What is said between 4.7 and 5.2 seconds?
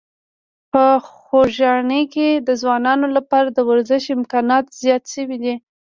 زیات